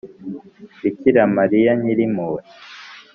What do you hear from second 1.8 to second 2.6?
ny irimpuhwe